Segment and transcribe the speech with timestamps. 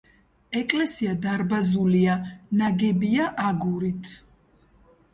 [0.61, 2.17] ეკლესია დარბაზულია,
[2.65, 4.15] ნაგებია აგურით.